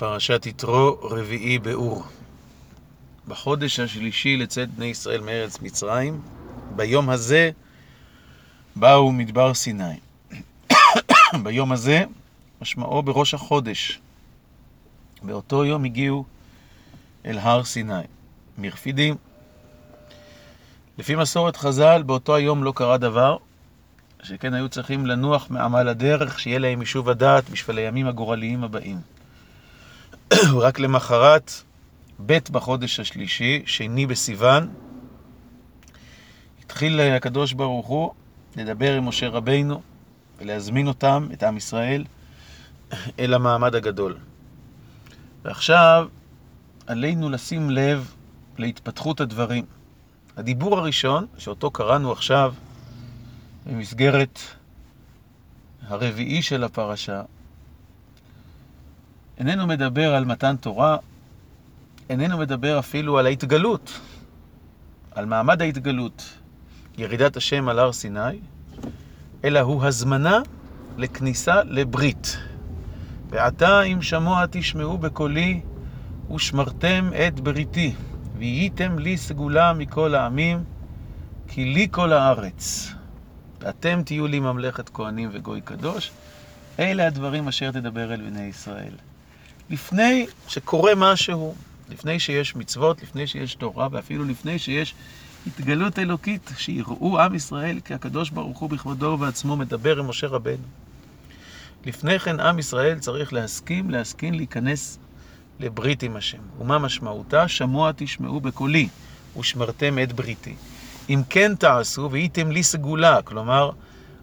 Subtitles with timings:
[0.00, 2.04] פרשת יתרו רביעי באור.
[3.28, 6.20] בחודש השלישי לצאת בני ישראל מארץ מצרים,
[6.76, 7.50] ביום הזה
[8.76, 9.98] באו מדבר סיני.
[11.44, 12.04] ביום הזה
[12.62, 14.00] משמעו בראש החודש.
[15.22, 16.24] באותו יום הגיעו
[17.26, 18.02] אל הר סיני.
[18.58, 19.16] מרפידים.
[20.98, 23.36] לפי מסורת חז"ל, באותו היום לא קרה דבר,
[24.22, 29.19] שכן היו צריכים לנוח מעמל הדרך, שיהיה להם יישוב הדעת בשביל הימים הגורליים הבאים.
[30.64, 31.52] רק למחרת,
[32.26, 34.68] ב' בחודש השלישי, שני בסיוון,
[36.64, 38.10] התחיל הקדוש ברוך הוא
[38.56, 39.82] לדבר עם משה רבינו
[40.38, 42.04] ולהזמין אותם, את עם ישראל,
[43.20, 44.16] אל המעמד הגדול.
[45.44, 46.08] ועכשיו
[46.86, 48.14] עלינו לשים לב
[48.58, 49.64] להתפתחות הדברים.
[50.36, 52.54] הדיבור הראשון, שאותו קראנו עכשיו
[53.66, 54.38] במסגרת
[55.88, 57.22] הרביעי של הפרשה,
[59.40, 60.96] איננו מדבר על מתן תורה,
[62.10, 64.00] איננו מדבר אפילו על ההתגלות,
[65.14, 66.38] על מעמד ההתגלות,
[66.98, 68.38] ירידת השם על הר סיני,
[69.44, 70.38] אלא הוא הזמנה
[70.98, 72.36] לכניסה לברית.
[73.28, 75.60] ועתה אם שמוע תשמעו בקולי
[76.34, 77.94] ושמרתם את בריתי,
[78.38, 80.64] והייתם לי סגולה מכל העמים,
[81.48, 82.92] כי לי כל הארץ.
[83.60, 86.10] ואתם תהיו לי ממלכת כהנים וגוי קדוש.
[86.78, 88.94] אלה הדברים אשר תדבר אל בני ישראל.
[89.70, 91.54] לפני שקורה משהו,
[91.90, 94.94] לפני שיש מצוות, לפני שיש תורה, ואפילו לפני שיש
[95.46, 100.64] התגלות אלוקית, שיראו עם ישראל כי הקדוש ברוך הוא בכבודו ובעצמו מדבר עם משה רבנו.
[101.86, 104.98] לפני כן עם ישראל צריך להסכים, להסכים להיכנס
[105.60, 106.38] לברית עם השם.
[106.60, 107.48] ומה משמעותה?
[107.48, 108.88] שמוע תשמעו בקולי,
[109.38, 110.54] ושמרתם את בריתי.
[111.10, 113.70] אם כן תעשו, והייתם לי סגולה, כלומר,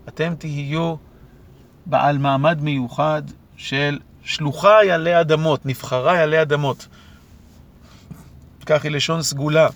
[0.08, 0.95] אתם תהיו
[1.86, 3.22] בעל מעמד מיוחד
[3.58, 6.88] של שלוחי עלי אדמות, נבחרי עלי אדמות.
[8.66, 9.67] כך היא לשון סגולה.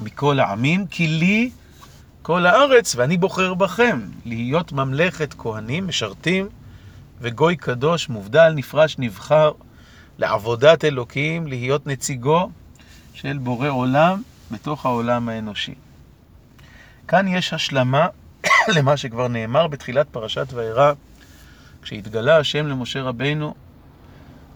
[0.00, 1.50] מכל העמים, כי לי
[2.22, 6.48] כל הארץ, ואני בוחר בכם להיות ממלכת כהנים, משרתים,
[7.20, 9.52] וגוי קדוש, מובדל, נפרש, נבחר,
[10.18, 12.50] לעבודת אלוקים, להיות נציגו
[13.14, 15.74] של בורא עולם בתוך העולם האנושי.
[17.08, 18.06] כאן יש השלמה
[18.76, 20.92] למה שכבר נאמר בתחילת פרשת וירא,
[21.82, 23.54] כשהתגלה השם למשה רבינו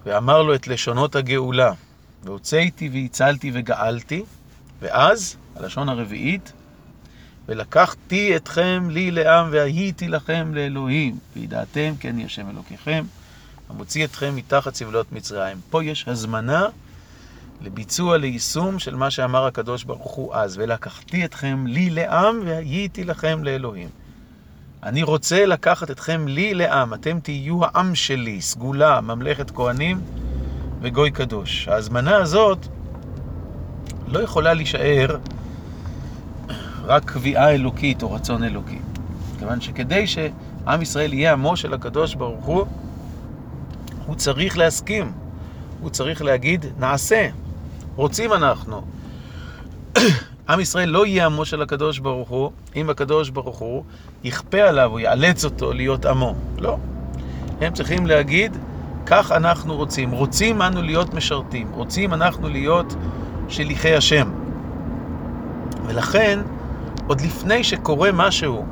[0.04, 1.72] ואמר לו את לשונות הגאולה,
[2.25, 4.25] והוצאתי והצלתי וגאלתי,
[4.81, 6.53] ואז, הלשון הרביעית,
[7.48, 13.04] ולקחתי אתכם לי לעם והייתי לכם לאלוהים, וידעתם כי אני השם אלוקיכם,
[13.69, 15.56] המוציא אתכם מתחת סבלות מצרים.
[15.70, 16.66] פה יש הזמנה
[17.60, 23.44] לביצוע, ליישום של מה שאמר הקדוש ברוך הוא אז, ולקחתי אתכם לי לעם והייתי לכם
[23.44, 23.88] לאלוהים.
[24.82, 30.00] אני רוצה לקחת אתכם לי לעם, אתם תהיו העם שלי, סגולה, ממלכת כהנים
[30.81, 31.69] וגוי קדוש.
[31.69, 32.66] ההזמנה הזאת
[34.06, 35.19] לא יכולה להישאר
[36.84, 38.78] רק קביעה אלוקית או רצון אלוקי.
[39.38, 42.66] כיוון שכדי שעם ישראל יהיה עמו של הקדוש ברוך הוא,
[44.06, 45.12] הוא צריך להסכים,
[45.81, 47.28] הוא צריך להגיד, נעשה,
[47.97, 48.82] רוצים אנחנו.
[50.48, 53.84] עם ישראל לא יהיה עמו של הקדוש ברוך הוא, אם הקדוש ברוך הוא
[54.24, 56.34] יכפה עליו, הוא יאלץ אותו להיות עמו.
[56.58, 56.76] לא.
[57.60, 58.56] הם צריכים להגיד,
[59.06, 60.10] כך אנחנו רוצים.
[60.10, 62.94] רוצים אנו להיות משרתים, רוצים אנחנו להיות
[63.48, 64.30] שליחי השם.
[65.86, 66.40] ולכן,
[67.06, 68.66] עוד לפני שקורה משהו,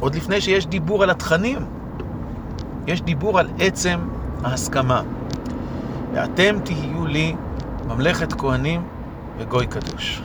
[0.00, 1.58] עוד לפני שיש דיבור על התכנים,
[2.86, 4.00] יש דיבור על עצם
[4.44, 5.02] ההסכמה.
[6.12, 7.34] ואתם תהיו לי
[7.88, 8.82] ממלכת כהנים
[9.38, 10.22] וגוי קדוש.